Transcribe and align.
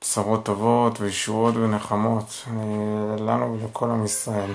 בשורות 0.00 0.44
טובות 0.44 1.00
וישועות 1.00 1.56
ונחמות 1.56 2.44
אה, 2.46 3.24
לנו 3.24 3.58
ולכל 3.60 3.90
עם 3.90 4.04
ישראל. 4.04 4.50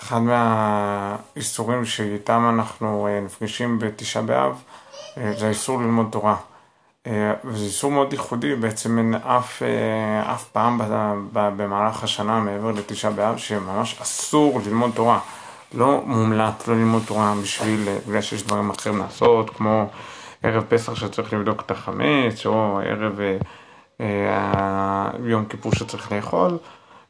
אחד 0.00 0.18
מהאיסורים 0.18 1.84
שאיתם 1.84 2.50
אנחנו 2.54 3.06
אה, 3.06 3.20
נפגשים 3.20 3.78
בתשעה 3.78 4.22
באב 4.22 4.62
אה, 5.18 5.32
זה 5.38 5.46
האיסור 5.46 5.80
ללמוד 5.80 6.06
תורה. 6.10 6.36
וזה 7.44 7.64
איסור 7.64 7.90
מאוד 7.90 8.12
ייחודי, 8.12 8.54
בעצם 8.54 8.98
אין 8.98 9.14
אף, 9.14 9.62
אף 10.22 10.44
פעם 10.44 10.80
במהלך 11.32 12.04
השנה 12.04 12.40
מעבר 12.40 12.70
לתשעה 12.70 13.10
באב 13.10 13.36
שממש 13.36 14.00
אסור 14.00 14.60
ללמוד 14.66 14.90
תורה. 14.94 15.18
לא 15.74 16.02
מומלט 16.06 16.68
לא 16.68 16.74
ללמוד 16.74 17.02
תורה 17.06 17.34
בשביל, 17.42 17.88
בגלל 18.08 18.20
שיש 18.20 18.42
דברים 18.42 18.70
אחרים 18.70 18.98
לעשות, 18.98 19.50
כמו 19.50 19.88
ערב 20.42 20.64
פסח 20.68 20.94
שצריך 20.94 21.32
לבדוק 21.32 21.60
את 21.60 21.70
החמץ, 21.70 22.46
או 22.46 22.80
ערב 22.84 23.20
יום 25.24 25.44
כיפור 25.44 25.74
שצריך 25.74 26.12
לאכול, 26.12 26.58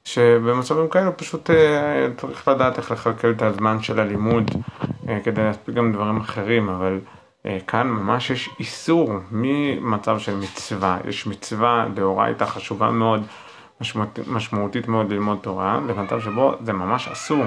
שבמצבים 0.05 0.89
כאלו 0.89 1.17
פשוט 1.17 1.51
אה, 1.51 2.09
צריך 2.17 2.49
לדעת 2.49 2.79
איך 2.79 2.91
לכלכל 2.91 3.31
את 3.31 3.43
הזמן 3.43 3.83
של 3.83 4.01
הלימוד 4.01 4.51
אה, 5.09 5.19
כדי 5.25 5.45
להספיק 5.45 5.75
גם 5.75 5.93
דברים 5.93 6.17
אחרים, 6.17 6.69
אבל 6.69 7.01
כאן 7.67 7.87
ממש 7.87 8.31
יש 8.31 8.51
איסור 8.61 9.13
ממצב 9.31 10.19
של 10.19 10.37
מצווה, 10.37 10.99
יש 11.09 11.27
מצווה 11.27 11.87
דאורייתא 11.95 12.45
חשובה 12.45 12.91
מאוד, 12.91 13.23
משמעות, 13.81 14.19
משמעותית 14.27 14.89
מאוד 14.89 15.13
ללמוד 15.13 15.39
תורה, 15.43 15.81
למצב 15.89 16.21
שבו 16.21 16.55
זה 16.61 16.73
ממש 16.73 17.09
אסור. 17.09 17.45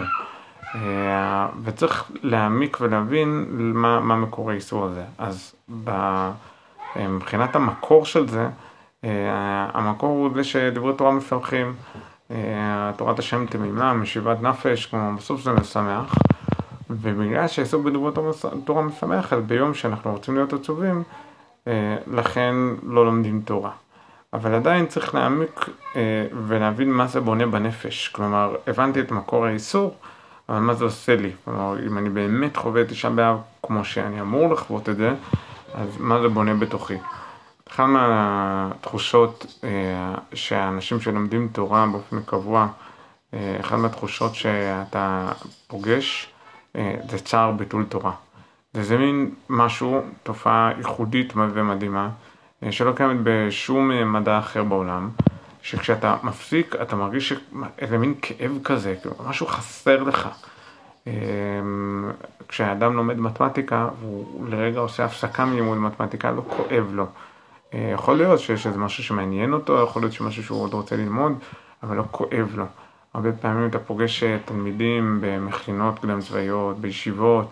וצריך 1.64 2.12
להעמיק 2.22 2.78
ולהבין 2.82 3.46
מה, 3.50 4.00
מה 4.00 4.16
מקור 4.16 4.52
האיסור 4.52 4.86
הזה. 4.86 5.04
אז 5.18 5.56
מבחינת 6.96 7.56
המקור 7.56 8.06
של 8.06 8.28
זה, 8.28 8.42
אה, 8.44 8.50
המקור 9.74 10.10
הוא 10.10 10.30
זה 10.36 10.44
שדברי 10.44 10.94
תורה 10.94 11.12
מפרחים, 11.12 11.74
אה, 12.32 12.92
תורת 12.98 13.20
השם 13.20 13.46
תמימה, 13.46 13.94
משיבת 13.94 14.42
נפש, 14.42 14.86
כלומר 14.86 15.18
בסוף 15.18 15.42
זה 15.42 15.52
משמח, 15.52 16.16
ובגלל 16.90 17.48
שהעיסוק 17.48 17.86
בדברי 17.86 18.12
תורה 18.66 18.82
משמח, 18.82 19.34
אז 19.34 19.44
ביום 19.44 19.74
שאנחנו 19.74 20.12
רוצים 20.12 20.36
להיות 20.36 20.54
עצובים, 20.54 21.04
אה, 21.68 21.96
לכן 22.08 22.56
לא 22.84 23.06
לומדים 23.06 23.42
תורה. 23.46 23.72
אבל 24.34 24.54
עדיין 24.54 24.86
צריך 24.86 25.16
להעמיק 25.16 25.66
ולהבין 26.48 26.92
מה 26.92 27.08
זה 27.08 27.22
בונה 27.22 27.48
בנפש. 27.48 28.08
כלומר, 28.08 28.56
הבנתי 28.68 29.00
את 29.00 29.12
מקור 29.12 29.46
האיסור, 29.46 29.96
אבל 30.50 30.60
מה 30.60 30.74
זה 30.74 30.84
עושה 30.84 31.16
לי? 31.16 31.32
כלומר, 31.46 31.76
אם 31.88 31.98
אני 31.98 32.10
באמת 32.10 32.58
חווה 32.58 32.86
תשעה 32.86 33.12
באב 33.12 33.38
כמו 33.64 33.86
שאני 33.86 34.22
אמור 34.22 34.54
לחוות 34.54 34.90
את 34.90 34.98
זה, 34.98 35.14
אז 35.74 35.98
מה 36.00 36.22
זה 36.22 36.28
בונה 36.28 36.54
בתוכי? 36.54 36.98
אחת 37.72 37.84
מהתחושות 37.84 39.46
אה, 39.64 40.16
שאנשים 40.34 41.00
שלומדים 41.00 41.48
תורה 41.52 41.86
באופן 41.92 42.22
קבוע, 42.22 42.68
אה, 43.34 43.58
אחת 43.60 43.78
מהתחושות 43.78 44.36
שאתה 44.36 45.32
פוגש 45.68 46.34
אה, 46.76 46.96
זה 47.10 47.20
צער 47.20 47.52
ביטול 47.52 47.86
תורה. 47.90 48.12
וזה 48.74 48.98
מין 48.98 49.32
משהו, 49.50 50.02
תופעה 50.24 50.72
ייחודית 50.78 51.34
ומדהימה, 51.36 52.10
שלא 52.72 52.92
קיימת 52.92 53.18
בשום 53.24 54.12
מדע 54.14 54.40
אחר 54.40 54.64
בעולם, 54.64 55.10
שכשאתה 55.62 56.18
מפסיק 56.24 56.76
אתה 56.82 56.96
מרגיש 56.96 57.34
איזה 57.80 57.98
מין 57.98 58.14
כאב 58.22 58.52
כזה, 58.64 58.96
כאילו 59.02 59.16
משהו 59.28 59.48
חסר 59.48 60.04
לך. 60.04 60.30
כשאדם 62.48 62.94
לומד 62.94 63.18
מתמטיקה 63.20 63.90
והוא 64.00 64.48
לרגע 64.50 64.80
עושה 64.80 65.06
הפסקה 65.06 65.46
מלימוד 65.46 65.78
מתמטיקה, 65.78 66.32
לא 66.32 66.42
כואב 66.42 66.90
לו. 66.92 67.06
אה, 67.74 67.92
יכול 67.94 68.18
להיות 68.18 68.40
שיש 68.40 68.68
איזה 68.68 68.78
משהו 68.78 69.04
שמעניין 69.04 69.54
אותו, 69.54 69.84
יכול 69.84 70.02
להיות 70.02 70.14
שמשהו 70.14 70.44
שהוא 70.44 70.64
עוד 70.64 70.74
רוצה 70.74 70.96
ללמוד, 70.96 71.34
אבל 71.84 71.98
לא 71.98 72.04
כואב 72.12 72.54
לו. 72.56 72.66
הרבה 73.14 73.32
פעמים 73.32 73.70
אתה 73.70 73.80
פוגש 73.80 74.24
אה, 74.24 74.38
תלמידים 74.46 75.18
במכינות 75.22 76.00
קדם 76.00 76.22
צבאיות, 76.22 76.80
בישיבות, 76.80 77.52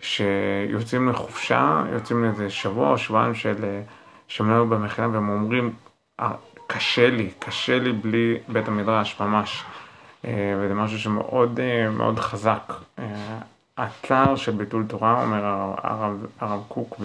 שיוצאים 0.00 1.08
לחופשה, 1.08 1.84
יוצאים 1.92 2.24
לאיזה 2.24 2.50
שבוע 2.50 2.90
או 2.90 2.98
שבועיים 2.98 3.34
של 3.34 3.64
אה, 3.64 3.82
שהם 4.28 4.50
לא 4.50 4.64
במכינה 4.64 5.08
והם 5.08 5.28
אומרים, 5.28 5.72
קשה 6.66 7.10
לי, 7.10 7.30
קשה 7.38 7.78
לי 7.78 7.92
בלי 7.92 8.38
בית 8.48 8.68
המדרש, 8.68 9.20
ממש. 9.20 9.64
וזה 10.60 10.74
משהו 10.74 10.98
שמאוד 10.98 11.60
מאוד 11.90 12.18
חזק. 12.18 12.72
הצער 13.78 14.36
של 14.36 14.52
ביטול 14.52 14.84
תורה, 14.88 15.22
אומר 15.22 15.44
הרב, 15.82 16.26
הרב 16.40 16.60
קוק, 16.68 16.96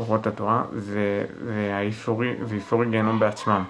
אורות 0.00 0.26
התורה, 0.26 0.62
זה, 0.72 1.24
זה 1.44 1.70
האיסורי, 1.74 2.34
זה 2.42 2.54
איסורי 2.54 2.86
גיהנום 2.90 3.18
בעצמם. 3.18 3.64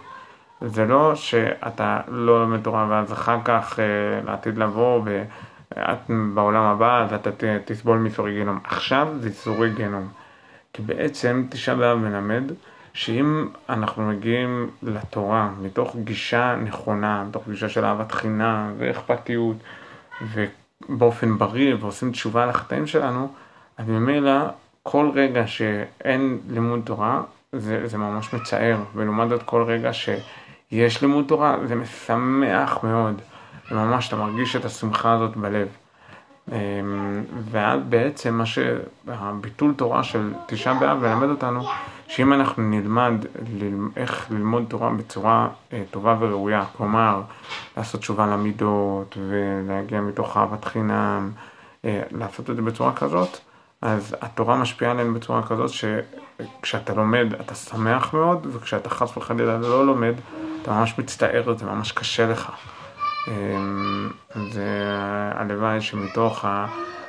זה 0.60 0.84
לא 0.84 1.14
שאתה 1.14 2.00
לא 2.08 2.40
לומד 2.40 2.62
תורה 2.62 2.86
ואז 2.90 3.12
אחר 3.12 3.38
כך 3.44 3.78
אה, 3.78 3.84
לעתיד 4.24 4.58
לבוא 4.58 5.02
בעולם 6.34 6.62
הבא 6.62 7.02
אז 7.02 7.12
אתה 7.12 7.30
תסבול 7.64 7.98
מאיסורי 7.98 8.32
גיהנום. 8.32 8.58
עכשיו 8.64 9.08
זה 9.20 9.28
איסורי 9.28 9.70
גיהנום. 9.70 10.08
כי 10.72 10.82
בעצם 10.82 11.44
תשעה 11.50 11.74
באב 11.74 11.98
מלמד 11.98 12.42
שאם 12.92 13.48
אנחנו 13.68 14.08
מגיעים 14.08 14.70
לתורה 14.82 15.50
מתוך 15.60 15.96
גישה 16.04 16.56
נכונה, 16.64 17.24
מתוך 17.28 17.48
גישה 17.48 17.68
של 17.68 17.84
אהבת 17.84 18.12
חינם 18.12 18.74
ואכפתיות 18.78 19.56
ובאופן 20.22 21.38
בריא 21.38 21.74
ועושים 21.80 22.12
תשובה 22.12 22.42
על 22.42 22.50
החטאים 22.50 22.86
שלנו, 22.86 23.32
אז 23.78 23.88
ממילא 23.88 24.40
כל 24.82 25.10
רגע 25.14 25.46
שאין 25.46 26.38
לימוד 26.48 26.80
תורה 26.84 27.22
זה, 27.52 27.86
זה 27.86 27.98
ממש 27.98 28.34
מצער, 28.34 28.76
ולעומת 28.94 29.28
זאת 29.28 29.42
כל 29.42 29.62
רגע 29.62 29.90
שיש 29.92 31.02
לימוד 31.02 31.24
תורה 31.28 31.56
זה 31.66 31.74
משמח 31.74 32.84
מאוד, 32.84 33.22
וממש 33.70 34.08
אתה 34.08 34.16
מרגיש 34.16 34.56
את 34.56 34.64
השמחה 34.64 35.12
הזאת 35.12 35.36
בלב. 35.36 35.68
אמ, 36.52 37.24
ואז 37.50 37.80
בעצם 37.88 38.34
מה 38.34 38.44
שהביטול 38.46 39.74
תורה 39.76 40.04
של 40.04 40.32
תשעה 40.46 40.74
באב 40.74 40.98
מלמד 40.98 41.28
אותנו 41.28 41.62
שאם 42.08 42.32
אנחנו 42.32 42.62
נלמד 42.62 43.14
איך 43.96 44.26
ללמוד 44.30 44.64
תורה 44.68 44.90
בצורה 44.90 45.48
אה, 45.72 45.82
טובה 45.90 46.16
וראויה, 46.20 46.64
כלומר 46.76 47.22
לעשות 47.76 48.00
תשובה 48.00 48.26
למידות 48.26 49.18
ולהגיע 49.28 50.00
מתוך 50.00 50.36
אהבת 50.36 50.64
חינם, 50.64 51.30
אה, 51.84 52.02
לעשות 52.10 52.50
את 52.50 52.56
זה 52.56 52.62
בצורה 52.62 52.92
כזאת, 52.92 53.38
אז 53.82 54.16
התורה 54.20 54.56
משפיעה 54.56 54.90
עלינו 54.90 55.14
בצורה 55.14 55.42
כזאת 55.42 55.70
שכשאתה 55.70 56.94
לומד 56.94 57.26
אתה 57.40 57.54
שמח 57.54 58.14
מאוד, 58.14 58.46
וכשאתה 58.52 58.90
חס 58.90 59.16
וחלילה 59.16 59.58
לא 59.58 59.86
לומד, 59.86 60.14
אתה 60.62 60.72
ממש 60.72 60.98
מצטער, 60.98 61.54
זה 61.56 61.66
ממש 61.66 61.92
קשה 61.92 62.26
לך. 62.26 62.50
אמ, 63.28 64.10
זה 64.52 64.68
הלוואי 65.34 65.80
שמתוך 65.80 66.44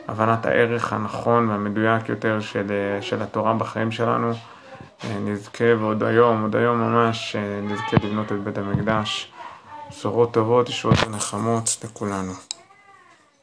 הבנת 0.08 0.46
הערך 0.46 0.94
הנכון 0.94 1.50
והמדויק 1.50 2.10
יותר 2.10 2.40
של, 2.40 2.68
של 3.02 3.22
התורה 3.22 3.54
בחיים 3.54 3.92
שלנו, 3.92 4.32
אה, 5.04 5.18
נזכה 5.20 5.76
ועוד 5.80 6.04
היום, 6.04 6.42
עוד 6.42 6.56
היום 6.56 6.78
ממש, 6.78 7.36
אה, 7.36 7.62
נזכה 7.62 7.98
לבנות 8.04 8.32
את 8.32 8.44
בית 8.44 8.58
המקדש. 8.58 9.32
בשורות 9.90 10.34
טובות, 10.34 10.70
ישועות 10.70 10.98
ונחמות 11.08 11.78
לכולנו. 11.84 12.51